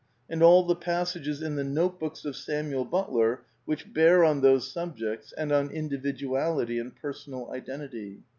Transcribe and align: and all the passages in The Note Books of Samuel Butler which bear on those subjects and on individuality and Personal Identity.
and 0.27 0.41
all 0.41 0.63
the 0.63 0.75
passages 0.75 1.43
in 1.43 1.55
The 1.57 1.63
Note 1.63 1.99
Books 1.99 2.25
of 2.25 2.35
Samuel 2.35 2.85
Butler 2.85 3.41
which 3.65 3.93
bear 3.93 4.23
on 4.23 4.41
those 4.41 4.67
subjects 4.73 5.31
and 5.33 5.51
on 5.51 5.69
individuality 5.69 6.79
and 6.79 6.95
Personal 6.95 7.51
Identity. 7.51 8.23